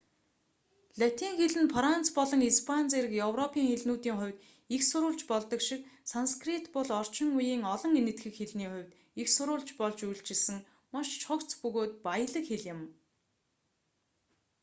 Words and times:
латин 0.99 1.33
хэл 1.39 1.55
нь 1.61 1.71
франц 1.75 2.05
болон 2.17 2.41
испани 2.51 2.89
зэрэг 2.91 3.13
европын 3.27 3.65
хэлнүүдийн 3.69 4.17
хувьд 4.19 4.37
эх 4.75 4.81
сурвалж 4.89 5.21
болдог 5.31 5.61
шиг 5.67 5.81
санскрит 6.11 6.65
бол 6.75 6.89
орчин 6.99 7.29
үеийн 7.37 7.63
олон 7.73 7.93
энэтхэг 8.01 8.33
хэлний 8.37 8.69
хувьд 8.71 8.91
эх 9.21 9.27
сурвалж 9.37 9.69
болж 9.79 9.99
үйлчилсэн 10.07 10.57
маш 10.93 11.07
цогц 11.23 11.49
бөгөөд 11.61 11.93
баялаг 12.05 12.45
хэл 12.47 12.63
юм 12.73 12.79